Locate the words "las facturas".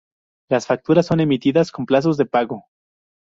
0.49-1.05